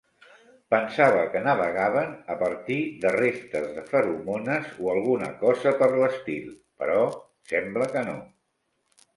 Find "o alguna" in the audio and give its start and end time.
4.87-5.29